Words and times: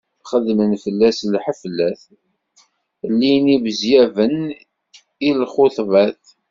Xedmen 0.31 0.71
fell-as 0.83 1.19
lḥeflat, 1.33 2.01
llin 3.11 3.45
ibezyaben 3.55 4.37
i 5.27 5.29
lxuṭbat. 5.39 6.23